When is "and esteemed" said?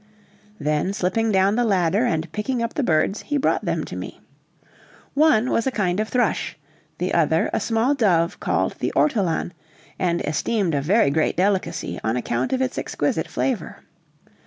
9.99-10.73